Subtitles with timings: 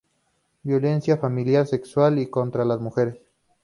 [0.63, 3.19] Violencia familiar, sexual y contra las mujeres.